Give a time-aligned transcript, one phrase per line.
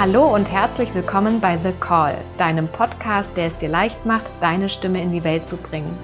[0.00, 4.70] Hallo und herzlich willkommen bei The Call, deinem Podcast, der es dir leicht macht, deine
[4.70, 5.94] Stimme in die Welt zu bringen.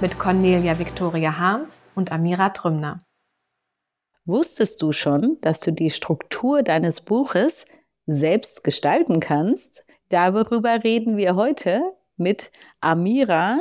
[0.00, 3.00] Mit Cornelia Victoria Harms und Amira Trümner.
[4.24, 7.66] Wusstest du schon, dass du die Struktur deines Buches
[8.06, 9.84] selbst gestalten kannst?
[10.08, 11.82] Darüber reden wir heute
[12.16, 12.50] mit
[12.80, 13.58] Amira,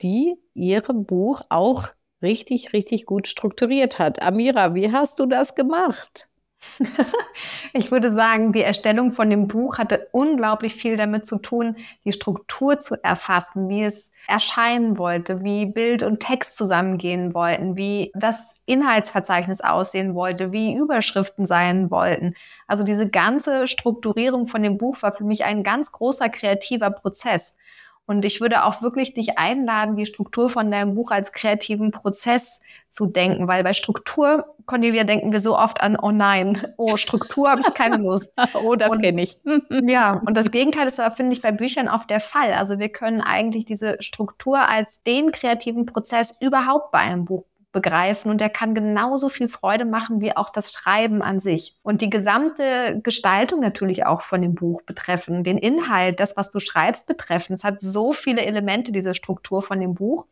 [0.00, 1.88] die ihr Buch auch
[2.22, 4.22] richtig, richtig gut strukturiert hat.
[4.22, 6.30] Amira, wie hast du das gemacht?
[7.72, 12.12] Ich würde sagen, die Erstellung von dem Buch hatte unglaublich viel damit zu tun, die
[12.12, 18.56] Struktur zu erfassen, wie es erscheinen wollte, wie Bild und Text zusammengehen wollten, wie das
[18.64, 22.34] Inhaltsverzeichnis aussehen wollte, wie Überschriften sein wollten.
[22.66, 27.56] Also diese ganze Strukturierung von dem Buch war für mich ein ganz großer kreativer Prozess.
[28.06, 32.60] Und ich würde auch wirklich dich einladen, die Struktur von deinem Buch als kreativen Prozess
[32.88, 37.50] zu denken, weil bei Struktur, Cornelia, denken wir so oft an, oh nein, oh, Struktur
[37.50, 38.32] habe ich keine Lust.
[38.54, 39.38] oh, das kenne ich.
[39.70, 42.52] ja, und das Gegenteil ist aber, finde ich, bei Büchern oft der Fall.
[42.52, 47.44] Also wir können eigentlich diese Struktur als den kreativen Prozess überhaupt bei einem Buch
[47.76, 51.76] begreifen und der kann genauso viel Freude machen wie auch das Schreiben an sich.
[51.82, 56.58] Und die gesamte Gestaltung natürlich auch von dem Buch betreffen, den Inhalt, das, was du
[56.58, 57.52] schreibst betreffen.
[57.52, 60.24] Es hat so viele Elemente, diese Struktur von dem Buch.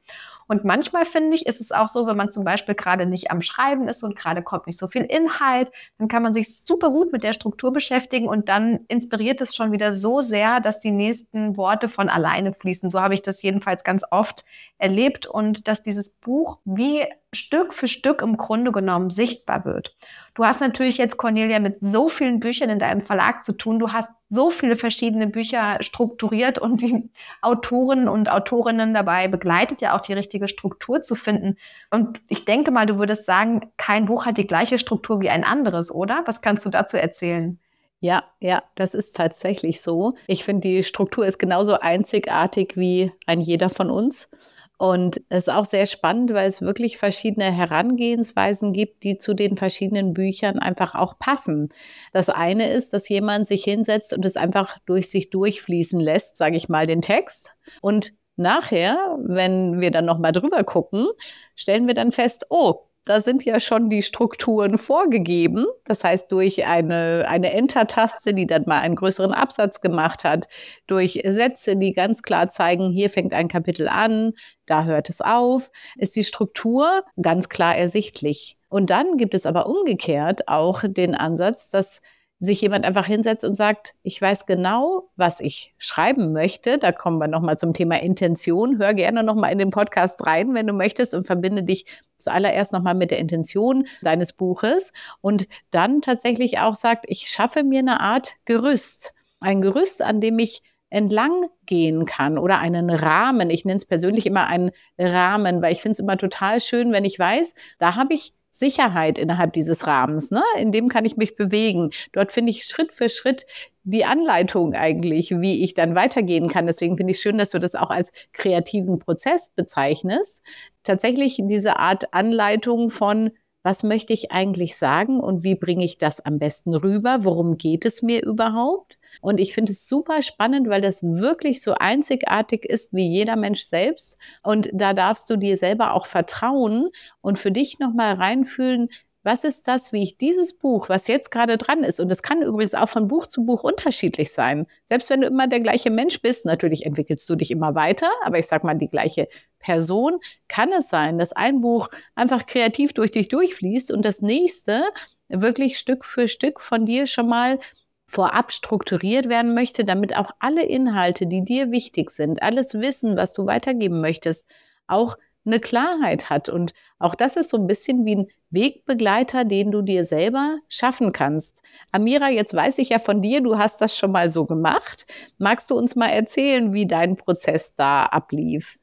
[0.47, 3.43] Und manchmal finde ich, ist es auch so, wenn man zum Beispiel gerade nicht am
[3.43, 7.13] Schreiben ist und gerade kommt nicht so viel Inhalt, dann kann man sich super gut
[7.13, 11.57] mit der Struktur beschäftigen und dann inspiriert es schon wieder so sehr, dass die nächsten
[11.57, 12.91] Worte von alleine fließen.
[12.91, 14.45] So habe ich das jedenfalls ganz oft
[14.79, 19.95] erlebt und dass dieses Buch wie Stück für Stück im Grunde genommen sichtbar wird.
[20.35, 23.79] Du hast natürlich jetzt, Cornelia, mit so vielen Büchern in deinem Verlag zu tun.
[23.79, 27.09] Du hast so viele verschiedene Bücher strukturiert und die
[27.41, 31.57] Autoren und Autorinnen dabei begleitet ja auch die richtige Struktur zu finden.
[31.91, 35.45] Und ich denke mal, du würdest sagen, kein Buch hat die gleiche Struktur wie ein
[35.45, 36.23] anderes, oder?
[36.27, 37.61] Was kannst du dazu erzählen?
[38.01, 40.15] Ja, ja, das ist tatsächlich so.
[40.27, 44.29] Ich finde, die Struktur ist genauso einzigartig wie ein jeder von uns.
[44.77, 49.57] Und es ist auch sehr spannend, weil es wirklich verschiedene Herangehensweisen gibt, die zu den
[49.57, 51.69] verschiedenen Büchern einfach auch passen.
[52.13, 56.57] Das eine ist, dass jemand sich hinsetzt und es einfach durch sich durchfließen lässt, sage
[56.57, 57.55] ich mal, den Text.
[57.83, 61.07] Und nachher, wenn wir dann nochmal drüber gucken,
[61.55, 65.67] stellen wir dann fest, oh, da sind ja schon die Strukturen vorgegeben.
[65.85, 70.49] Das heißt, durch eine, eine Enter-Taste, die dann mal einen größeren Absatz gemacht hat,
[70.87, 74.33] durch Sätze, die ganz klar zeigen, hier fängt ein Kapitel an,
[74.67, 78.57] da hört es auf, ist die Struktur ganz klar ersichtlich.
[78.69, 82.01] Und dann gibt es aber umgekehrt auch den Ansatz, dass
[82.41, 86.79] sich jemand einfach hinsetzt und sagt, ich weiß genau, was ich schreiben möchte.
[86.79, 88.79] Da kommen wir nochmal zum Thema Intention.
[88.79, 91.87] Hör gerne nochmal in den Podcast rein, wenn du möchtest und verbinde dich
[92.17, 97.81] zuallererst nochmal mit der Intention deines Buches und dann tatsächlich auch sagt, ich schaffe mir
[97.81, 99.15] eine Art Gerüst.
[99.41, 103.51] Ein Gerüst, an dem ich entlang gehen kann oder einen Rahmen.
[103.51, 107.05] Ich nenne es persönlich immer einen Rahmen, weil ich finde es immer total schön, wenn
[107.05, 110.43] ich weiß, da habe ich Sicherheit innerhalb dieses Rahmens, ne?
[110.59, 111.91] in dem kann ich mich bewegen.
[112.13, 113.47] Dort finde ich Schritt für Schritt
[113.83, 116.67] die Anleitung eigentlich, wie ich dann weitergehen kann.
[116.67, 120.41] Deswegen finde ich schön, dass du das auch als kreativen Prozess bezeichnest.
[120.85, 123.31] Tatsächlich diese Art Anleitung von
[123.65, 127.21] was möchte ich eigentlich sagen und wie bringe ich das am besten rüber?
[127.23, 128.99] Worum geht es mir überhaupt?
[129.21, 133.65] Und ich finde es super spannend, weil das wirklich so einzigartig ist wie jeder Mensch
[133.65, 134.19] selbst.
[134.43, 138.89] Und da darfst du dir selber auch vertrauen und für dich nochmal reinfühlen,
[139.25, 142.43] was ist das, wie ich dieses Buch, was jetzt gerade dran ist, und das kann
[142.43, 144.67] übrigens auch von Buch zu Buch unterschiedlich sein.
[144.85, 148.39] Selbst wenn du immer der gleiche Mensch bist, natürlich entwickelst du dich immer weiter, aber
[148.39, 153.13] ich sag mal, die gleiche Person, kann es sein, dass ein Buch einfach kreativ durch
[153.13, 154.83] dich durchfließt und das nächste
[155.31, 157.59] wirklich Stück für Stück von dir schon mal
[158.07, 163.33] vorab strukturiert werden möchte, damit auch alle Inhalte, die dir wichtig sind, alles Wissen, was
[163.33, 164.49] du weitergeben möchtest,
[164.87, 165.17] auch
[165.47, 166.49] eine Klarheit hat.
[166.49, 171.13] Und auch das ist so ein bisschen wie ein Wegbegleiter, den du dir selber schaffen
[171.13, 171.63] kannst.
[171.93, 175.07] Amira, jetzt weiß ich ja von dir, du hast das schon mal so gemacht.
[175.39, 178.79] Magst du uns mal erzählen, wie dein Prozess da ablief?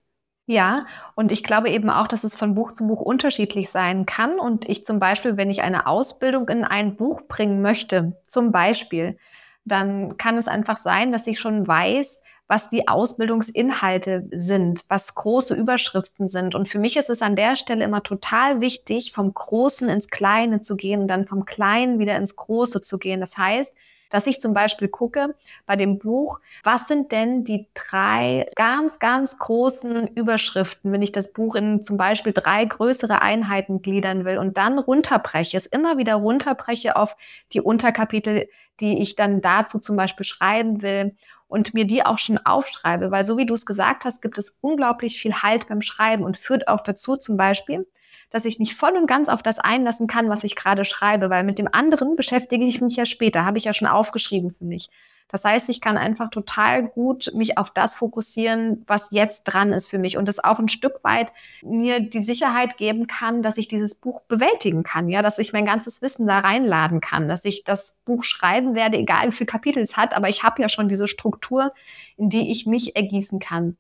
[0.48, 0.86] Ja,
[1.16, 4.40] und ich glaube eben auch, dass es von Buch zu Buch unterschiedlich sein kann.
[4.40, 9.18] Und ich zum Beispiel, wenn ich eine Ausbildung in ein Buch bringen möchte, zum Beispiel,
[9.64, 15.56] dann kann es einfach sein, dass ich schon weiß, was die Ausbildungsinhalte sind, was große
[15.56, 16.54] Überschriften sind.
[16.54, 20.60] Und für mich ist es an der Stelle immer total wichtig, vom Großen ins Kleine
[20.60, 23.22] zu gehen und dann vom Kleinen wieder ins Große zu gehen.
[23.22, 23.74] Das heißt,
[24.12, 25.34] dass ich zum Beispiel gucke
[25.66, 31.34] bei dem Buch, was sind denn die drei ganz, ganz großen Überschriften, wenn ich das
[31.34, 36.16] Buch in zum Beispiel drei größere Einheiten gliedern will und dann runterbreche, es immer wieder
[36.16, 37.16] runterbreche auf
[37.54, 38.48] die Unterkapitel,
[38.80, 41.16] die ich dann dazu zum Beispiel schreiben will
[41.48, 44.58] und mir die auch schon aufschreibe, weil so wie du es gesagt hast, gibt es
[44.62, 47.88] unglaublich viel Halt beim Schreiben und führt auch dazu zum Beispiel,
[48.32, 51.44] dass ich mich voll und ganz auf das einlassen kann, was ich gerade schreibe, weil
[51.44, 54.90] mit dem anderen beschäftige ich mich ja später, habe ich ja schon aufgeschrieben für mich.
[55.32, 59.90] Das heißt, ich kann einfach total gut mich auf das fokussieren, was jetzt dran ist
[59.90, 61.32] für mich und es auch ein Stück weit
[61.62, 65.66] mir die Sicherheit geben kann, dass ich dieses Buch bewältigen kann, ja, dass ich mein
[65.66, 69.82] ganzes Wissen da reinladen kann, dass ich das Buch schreiben werde, egal wie viele Kapitel
[69.82, 71.74] es hat, aber ich habe ja schon diese Struktur,
[72.18, 73.78] in die ich mich ergießen kann.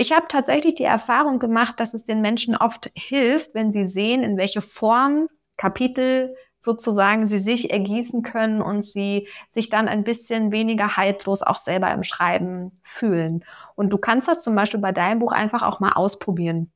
[0.00, 4.22] Ich habe tatsächlich die Erfahrung gemacht, dass es den Menschen oft hilft, wenn sie sehen,
[4.22, 10.52] in welche Form Kapitel sozusagen sie sich ergießen können und sie sich dann ein bisschen
[10.52, 13.44] weniger haltlos auch selber im Schreiben fühlen.
[13.76, 16.72] Und du kannst das zum Beispiel bei deinem Buch einfach auch mal ausprobieren.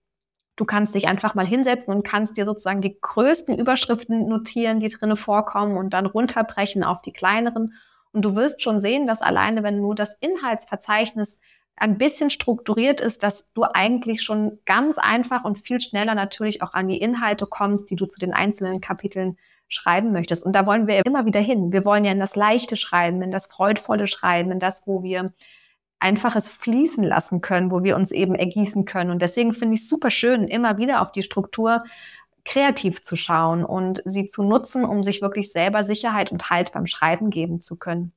[0.57, 4.89] Du kannst dich einfach mal hinsetzen und kannst dir sozusagen die größten Überschriften notieren, die
[4.89, 7.73] drinnen vorkommen und dann runterbrechen auf die kleineren.
[8.13, 11.41] Und du wirst schon sehen, dass alleine, wenn du das Inhaltsverzeichnis
[11.77, 16.75] ein bisschen strukturiert ist, dass du eigentlich schon ganz einfach und viel schneller natürlich auch
[16.75, 19.37] an die Inhalte kommst, die du zu den einzelnen Kapiteln
[19.69, 20.45] schreiben möchtest.
[20.45, 21.73] Und da wollen wir immer wieder hin.
[21.73, 25.33] Wir wollen ja in das leichte Schreiben, in das freudvolle Schreiben, in das, wo wir
[25.99, 29.11] einfach es fließen lassen können, wo wir uns eben ergießen können.
[29.11, 31.83] Und deswegen finde ich es super schön, immer wieder auf die Struktur
[32.45, 36.87] kreativ zu schauen und sie zu nutzen, um sich wirklich selber Sicherheit und Halt beim
[36.87, 38.13] Schreiben geben zu können.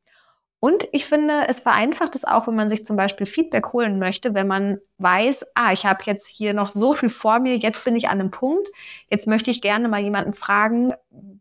[0.60, 4.34] Und ich finde, es vereinfacht es auch, wenn man sich zum Beispiel Feedback holen möchte,
[4.34, 7.96] wenn man weiß, ah, ich habe jetzt hier noch so viel vor mir, jetzt bin
[7.96, 8.68] ich an einem Punkt,
[9.10, 10.94] jetzt möchte ich gerne mal jemanden fragen,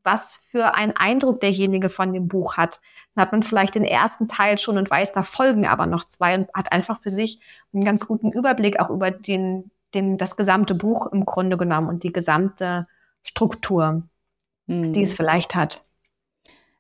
[0.05, 2.81] was für einen Eindruck derjenige von dem Buch hat.
[3.15, 6.35] Dann hat man vielleicht den ersten Teil schon und weiß, da folgen aber noch zwei
[6.35, 7.41] und hat einfach für sich
[7.73, 12.03] einen ganz guten Überblick auch über den, den, das gesamte Buch im Grunde genommen und
[12.03, 12.87] die gesamte
[13.23, 14.03] Struktur,
[14.67, 14.93] mhm.
[14.93, 15.87] die es vielleicht hat.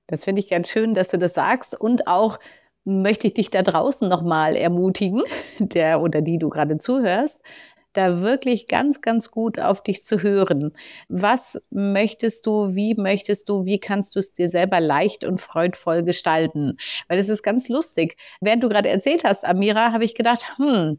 [0.06, 2.38] Das finde ich ganz schön, dass du das sagst und auch
[2.84, 5.22] möchte ich dich da draußen nochmal ermutigen,
[5.58, 7.42] der oder die du gerade zuhörst,
[7.92, 10.72] da wirklich ganz, ganz gut auf dich zu hören.
[11.08, 16.02] Was möchtest du, wie möchtest du, wie kannst du es dir selber leicht und freudvoll
[16.02, 16.76] gestalten?
[17.08, 18.16] Weil es ist ganz lustig.
[18.40, 20.98] Während du gerade erzählt hast, Amira, habe ich gedacht, hm,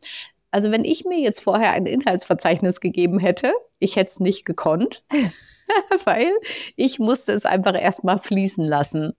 [0.51, 5.03] also wenn ich mir jetzt vorher ein Inhaltsverzeichnis gegeben hätte, ich hätte es nicht gekonnt.
[6.05, 6.31] weil
[6.75, 9.13] ich musste es einfach erstmal fließen lassen.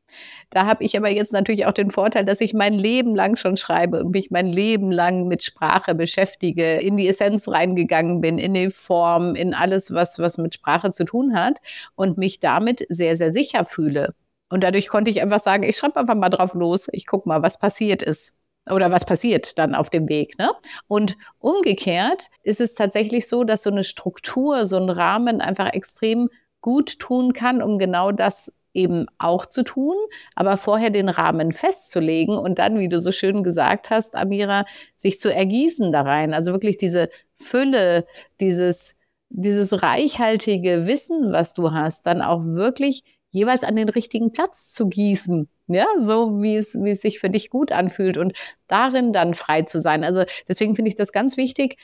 [0.51, 3.57] Da habe ich aber jetzt natürlich auch den Vorteil, dass ich mein Leben lang schon
[3.57, 8.55] schreibe und mich mein Leben lang mit Sprache beschäftige, in die Essenz reingegangen bin, in
[8.55, 11.59] die Form, in alles, was, was mit Sprache zu tun hat
[11.95, 14.15] und mich damit sehr, sehr sicher fühle.
[14.51, 17.43] Und dadurch konnte ich einfach sagen, ich schreibe einfach mal drauf los, ich gucke mal,
[17.43, 18.38] was passiert ist
[18.71, 20.39] oder was passiert dann auf dem Weg.
[20.39, 20.51] Ne?
[20.87, 26.29] Und umgekehrt ist es tatsächlich so, dass so eine Struktur, so ein Rahmen einfach extrem
[26.61, 29.97] gut tun kann, um genau das eben auch zu tun,
[30.35, 34.65] aber vorher den Rahmen festzulegen und dann, wie du so schön gesagt hast, Amira,
[34.97, 36.35] sich zu ergießen da rein.
[36.35, 38.07] Also wirklich diese Fülle,
[38.41, 38.97] dieses,
[39.31, 44.89] dieses reichhaltige Wissen, was du hast, dann auch wirklich jeweils an den richtigen Platz zu
[44.89, 45.49] gießen.
[45.67, 48.33] Ja, so wie es, wie es sich für dich gut anfühlt und
[48.69, 50.03] darin dann frei zu sein.
[50.03, 51.77] Also deswegen finde ich das ganz wichtig,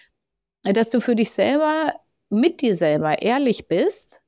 [0.63, 1.93] dass du für dich selber,
[2.31, 4.23] mit dir selber ehrlich bist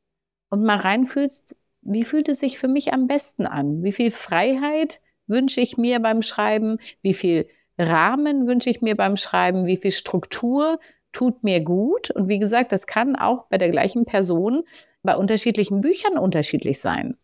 [0.51, 3.83] und mal reinfühlst, wie fühlt es sich für mich am besten an?
[3.83, 6.79] Wie viel Freiheit wünsche ich mir beim Schreiben?
[7.01, 9.67] Wie viel Rahmen wünsche ich mir beim Schreiben?
[9.67, 10.79] Wie viel Struktur
[11.13, 12.11] tut mir gut?
[12.11, 14.65] Und wie gesagt, das kann auch bei der gleichen Person
[15.07, 17.17] bei unterschiedlichen Büchern unterschiedlich sein.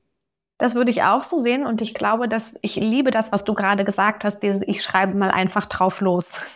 [0.58, 3.54] Das würde ich auch so sehen und ich glaube, dass ich liebe das, was du
[3.54, 6.40] gerade gesagt hast, dieses ich schreibe mal einfach drauf los.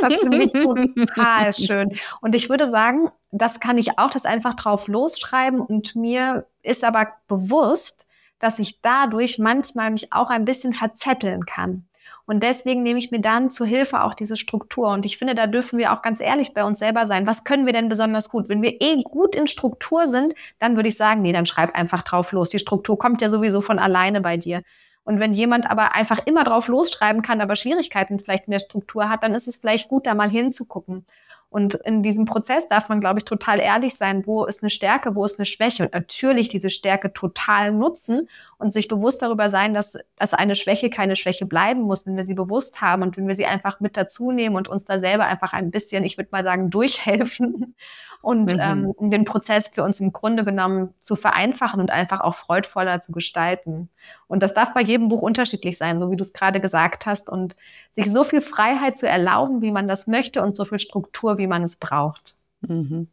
[0.00, 1.98] Das finde ich total schön.
[2.22, 6.84] Und ich würde sagen, das kann ich auch, das einfach drauf losschreiben und mir ist
[6.84, 8.08] aber bewusst,
[8.38, 11.87] dass ich dadurch manchmal mich auch ein bisschen verzetteln kann.
[12.28, 14.90] Und deswegen nehme ich mir dann zur Hilfe auch diese Struktur.
[14.90, 17.26] Und ich finde, da dürfen wir auch ganz ehrlich bei uns selber sein.
[17.26, 18.50] Was können wir denn besonders gut?
[18.50, 22.02] Wenn wir eh gut in Struktur sind, dann würde ich sagen, nee, dann schreib einfach
[22.02, 22.50] drauf los.
[22.50, 24.62] Die Struktur kommt ja sowieso von alleine bei dir.
[25.04, 29.08] Und wenn jemand aber einfach immer drauf losschreiben kann, aber Schwierigkeiten vielleicht in der Struktur
[29.08, 31.06] hat, dann ist es vielleicht gut, da mal hinzugucken.
[31.50, 35.14] Und in diesem Prozess darf man, glaube ich, total ehrlich sein, wo ist eine Stärke,
[35.14, 35.84] wo ist eine Schwäche?
[35.84, 38.28] Und natürlich diese Stärke total nutzen
[38.58, 42.24] und sich bewusst darüber sein, dass, dass eine Schwäche keine Schwäche bleiben muss, wenn wir
[42.24, 45.24] sie bewusst haben und wenn wir sie einfach mit dazu nehmen und uns da selber
[45.24, 47.74] einfach ein bisschen, ich würde mal sagen, durchhelfen
[48.20, 48.60] und mhm.
[48.60, 53.12] ähm, den Prozess für uns im Grunde genommen zu vereinfachen und einfach auch freudvoller zu
[53.12, 53.88] gestalten.
[54.26, 57.28] Und das darf bei jedem Buch unterschiedlich sein, so wie du es gerade gesagt hast,
[57.28, 57.56] und
[57.92, 61.46] sich so viel Freiheit zu erlauben, wie man das möchte und so viel Struktur, wie
[61.46, 62.34] man es braucht.
[62.62, 63.08] Mhm.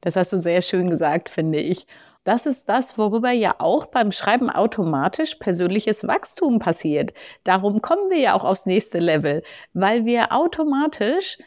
[0.00, 1.86] Das hast du sehr schön gesagt, finde ich.
[2.24, 7.12] Das ist das, worüber ja auch beim Schreiben automatisch persönliches Wachstum passiert.
[7.44, 9.44] Darum kommen wir ja auch aufs nächste Level,
[9.74, 11.38] weil wir automatisch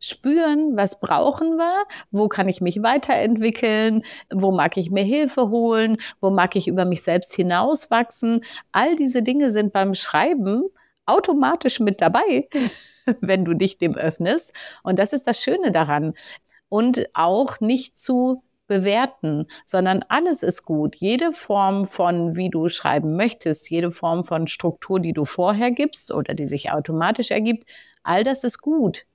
[0.00, 4.02] spüren, was brauchen wir, wo kann ich mich weiterentwickeln,
[4.32, 8.42] wo mag ich mir Hilfe holen, wo mag ich über mich selbst hinauswachsen.
[8.72, 10.64] All diese Dinge sind beim Schreiben
[11.06, 12.48] automatisch mit dabei,
[13.20, 14.52] wenn du dich dem öffnest.
[14.82, 16.14] Und das ist das Schöne daran.
[16.68, 20.94] Und auch nicht zu bewerten, sondern alles ist gut.
[20.96, 26.12] Jede Form von, wie du schreiben möchtest, jede Form von Struktur, die du vorher gibst
[26.12, 27.68] oder die sich automatisch ergibt,
[28.02, 29.06] all das ist gut.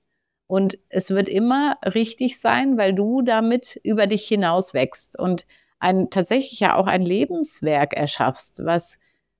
[0.46, 5.46] Und es wird immer richtig sein, weil du damit über dich hinaus wächst und
[5.78, 8.98] ein, tatsächlich ja auch ein Lebenswerk erschaffst, was,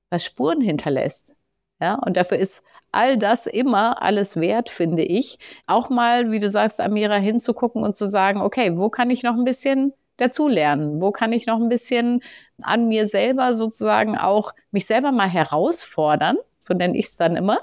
[0.09, 1.35] was Spuren hinterlässt.
[1.81, 5.39] Ja, und dafür ist all das immer alles wert, finde ich.
[5.67, 9.35] Auch mal, wie du sagst, Amira, hinzugucken und zu sagen, okay, wo kann ich noch
[9.35, 11.01] ein bisschen dazulernen?
[11.01, 12.21] Wo kann ich noch ein bisschen
[12.61, 16.37] an mir selber sozusagen auch mich selber mal herausfordern?
[16.57, 17.59] So nenne ich es dann immer.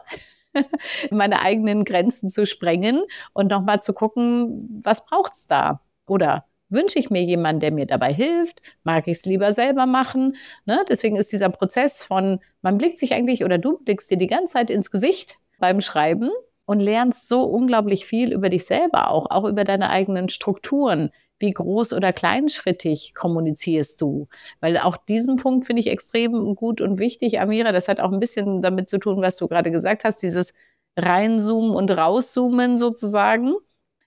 [1.11, 5.81] meine eigenen Grenzen zu sprengen und nochmal zu gucken, was braucht's da?
[6.07, 8.63] Oder wünsche ich mir jemanden, der mir dabei hilft?
[8.83, 10.37] Mag ich es lieber selber machen?
[10.65, 10.85] Ne?
[10.89, 14.55] Deswegen ist dieser Prozess von, man blickt sich eigentlich oder du blickst dir die ganze
[14.55, 16.31] Zeit ins Gesicht beim Schreiben
[16.65, 21.11] und lernst so unglaublich viel über dich selber auch, auch über deine eigenen Strukturen
[21.43, 24.29] wie groß oder kleinschrittig kommunizierst du?
[24.61, 27.73] Weil auch diesen Punkt finde ich extrem gut und wichtig, Amira.
[27.73, 30.55] Das hat auch ein bisschen damit zu tun, was du gerade gesagt hast, dieses
[30.97, 33.55] Reinzoomen und Rauszoomen sozusagen.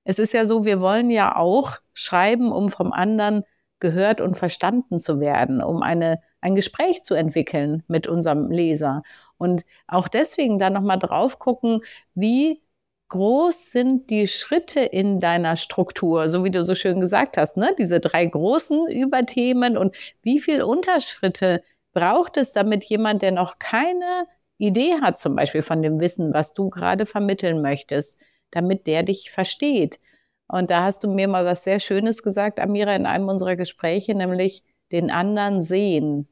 [0.06, 3.44] Es ist ja so, wir wollen ja auch schreiben, um vom anderen
[3.80, 9.04] gehört und verstanden zu werden, um eine, ein Gespräch zu entwickeln mit unserem Leser.
[9.38, 11.82] Und auch deswegen da nochmal drauf gucken,
[12.14, 12.62] wie
[13.10, 17.76] groß sind die Schritte in deiner Struktur, so wie du so schön gesagt hast, ne?
[17.78, 24.28] Diese drei großen Überthemen und wie viel Unterschritte braucht es, damit jemand, der noch keine
[24.58, 28.20] Idee hat, zum Beispiel von dem Wissen, was du gerade vermitteln möchtest,
[28.52, 30.00] damit der dich versteht.
[30.48, 34.16] Und da hast du mir mal was sehr Schönes gesagt, Amira, in einem unserer Gespräche,
[34.16, 36.28] nämlich den anderen sehen.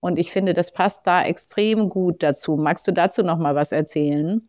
[0.00, 2.56] Und ich finde, das passt da extrem gut dazu.
[2.56, 4.48] Magst du dazu noch mal was erzählen?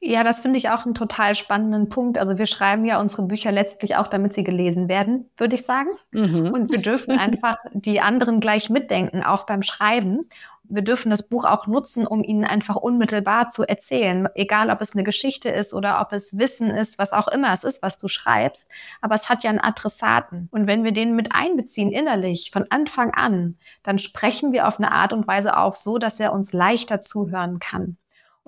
[0.00, 2.18] Ja, das finde ich auch einen total spannenden Punkt.
[2.18, 5.88] Also wir schreiben ja unsere Bücher letztlich auch, damit sie gelesen werden, würde ich sagen.
[6.12, 6.52] Mhm.
[6.52, 10.28] Und wir dürfen einfach die anderen gleich mitdenken, auch beim Schreiben.
[10.70, 14.28] Wir dürfen das Buch auch nutzen, um ihnen einfach unmittelbar zu erzählen.
[14.34, 17.64] Egal, ob es eine Geschichte ist oder ob es Wissen ist, was auch immer es
[17.64, 18.70] ist, was du schreibst.
[19.00, 20.48] Aber es hat ja einen Adressaten.
[20.52, 24.92] Und wenn wir den mit einbeziehen innerlich von Anfang an, dann sprechen wir auf eine
[24.92, 27.96] Art und Weise auch so, dass er uns leichter zuhören kann.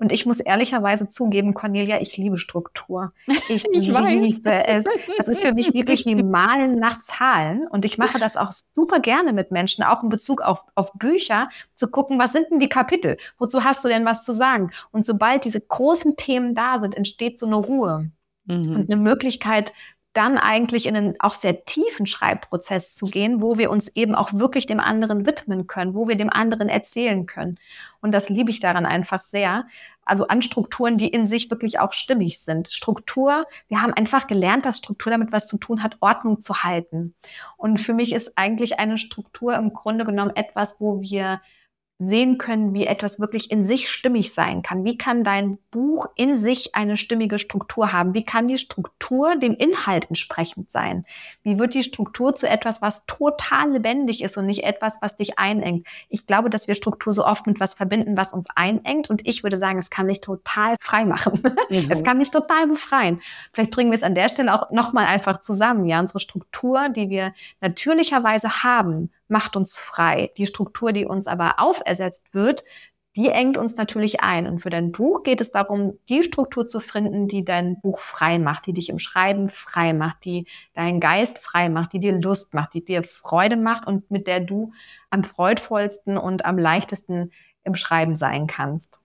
[0.01, 3.11] Und ich muss ehrlicherweise zugeben, Cornelia, ich liebe Struktur.
[3.49, 4.41] Ich, ich liebe weiß.
[4.65, 4.85] es.
[5.15, 7.67] Das ist für mich wirklich wie Malen nach Zahlen.
[7.67, 11.51] Und ich mache das auch super gerne mit Menschen, auch in Bezug auf, auf Bücher,
[11.75, 13.17] zu gucken, was sind denn die Kapitel?
[13.37, 14.71] Wozu hast du denn was zu sagen?
[14.91, 18.09] Und sobald diese großen Themen da sind, entsteht so eine Ruhe.
[18.45, 18.75] Mhm.
[18.75, 19.71] Und eine Möglichkeit,
[20.13, 24.33] dann eigentlich in einen auch sehr tiefen Schreibprozess zu gehen, wo wir uns eben auch
[24.33, 27.57] wirklich dem anderen widmen können, wo wir dem anderen erzählen können.
[28.01, 29.65] Und das liebe ich daran einfach sehr.
[30.03, 32.69] Also an Strukturen, die in sich wirklich auch stimmig sind.
[32.69, 37.13] Struktur, wir haben einfach gelernt, dass Struktur damit was zu tun hat, Ordnung zu halten.
[37.57, 41.39] Und für mich ist eigentlich eine Struktur im Grunde genommen etwas, wo wir
[42.03, 44.83] sehen können, wie etwas wirklich in sich stimmig sein kann.
[44.83, 48.15] Wie kann dein Buch in sich eine stimmige Struktur haben?
[48.15, 51.05] Wie kann die Struktur dem Inhalt entsprechend sein?
[51.43, 55.37] Wie wird die Struktur zu etwas, was total lebendig ist und nicht etwas, was dich
[55.37, 55.85] einengt?
[56.09, 59.11] Ich glaube, dass wir Struktur so oft mit was verbinden, was uns einengt.
[59.11, 61.43] Und ich würde sagen, es kann mich total frei machen.
[61.69, 61.89] Mhm.
[61.89, 63.21] Es kann mich total befreien.
[63.53, 65.85] Vielleicht bringen wir es an der Stelle auch nochmal einfach zusammen.
[65.85, 70.31] Ja, unsere Struktur, die wir natürlicherweise haben, macht uns frei.
[70.37, 72.63] Die Struktur, die uns aber aufersetzt wird,
[73.15, 74.47] die engt uns natürlich ein.
[74.47, 78.39] Und für dein Buch geht es darum, die Struktur zu finden, die dein Buch frei
[78.39, 82.53] macht, die dich im Schreiben frei macht, die deinen Geist frei macht, die dir Lust
[82.53, 84.71] macht, die dir Freude macht und mit der du
[85.09, 87.31] am freudvollsten und am leichtesten
[87.63, 89.00] im Schreiben sein kannst.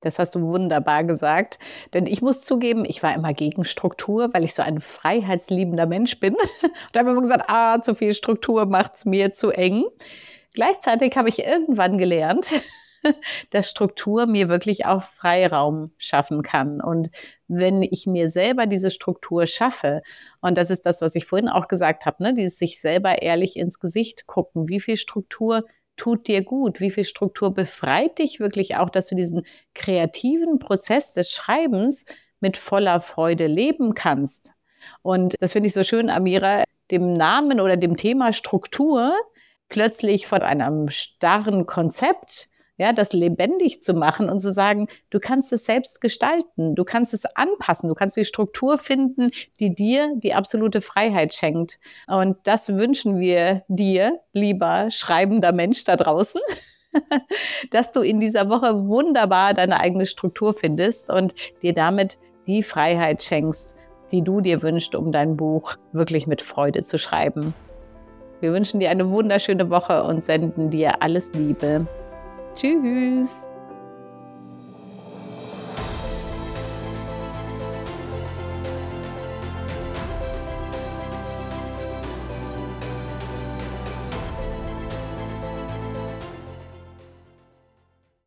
[0.00, 1.58] Das hast du wunderbar gesagt.
[1.92, 6.20] Denn ich muss zugeben, ich war immer gegen Struktur, weil ich so ein freiheitsliebender Mensch
[6.20, 6.36] bin.
[6.92, 9.84] da habe ich immer gesagt, ah, zu viel Struktur macht es mir zu eng.
[10.54, 12.52] Gleichzeitig habe ich irgendwann gelernt,
[13.50, 16.80] dass Struktur mir wirklich auch Freiraum schaffen kann.
[16.80, 17.10] Und
[17.48, 20.02] wenn ich mir selber diese Struktur schaffe,
[20.40, 23.56] und das ist das, was ich vorhin auch gesagt habe, ne, dieses sich selber ehrlich
[23.56, 25.64] ins Gesicht gucken, wie viel Struktur
[25.98, 31.12] tut dir gut, wie viel Struktur befreit dich wirklich auch, dass du diesen kreativen Prozess
[31.12, 32.06] des Schreibens
[32.40, 34.52] mit voller Freude leben kannst.
[35.02, 39.12] Und das finde ich so schön, Amira, dem Namen oder dem Thema Struktur
[39.68, 42.48] plötzlich von einem starren Konzept
[42.78, 47.12] ja, das lebendig zu machen und zu sagen, du kannst es selbst gestalten, du kannst
[47.12, 51.80] es anpassen, du kannst die Struktur finden, die dir die absolute Freiheit schenkt.
[52.06, 56.40] Und das wünschen wir dir, lieber schreibender Mensch da draußen.
[57.70, 63.22] dass du in dieser Woche wunderbar deine eigene Struktur findest und dir damit die Freiheit
[63.22, 63.76] schenkst,
[64.10, 67.54] die du dir wünschst, um dein Buch wirklich mit Freude zu schreiben.
[68.40, 71.86] Wir wünschen dir eine wunderschöne Woche und senden dir alles Liebe.
[72.54, 73.50] Tschüss.